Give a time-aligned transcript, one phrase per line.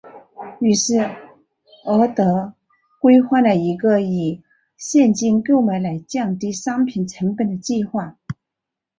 [0.61, 0.95] 于是
[1.85, 2.55] 沃德
[2.99, 4.41] 规划了一个以
[4.75, 8.17] 现金购买来降低商品成本的计划。